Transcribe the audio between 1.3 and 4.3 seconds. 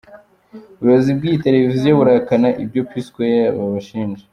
televiziyo burahakana ibyo P Square babashinja.